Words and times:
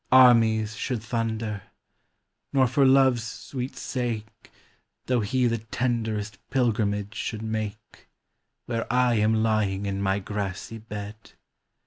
Armies 0.11 0.75
should 0.75 1.03
thunder; 1.03 1.61
nor 2.51 2.65
for 2.65 2.87
Love's 2.87 3.21
sweet 3.23 3.75
sake, 3.77 4.51
Though 5.05 5.19
he 5.21 5.45
the 5.45 5.59
tenderest 5.59 6.39
pilgrimage 6.49 7.13
should 7.13 7.43
make 7.43 8.09
Where 8.65 8.91
I 8.91 9.13
am 9.19 9.43
lying 9.43 9.85
in 9.85 10.01
my 10.01 10.17
grassy 10.17 10.79
bed. 10.79 11.33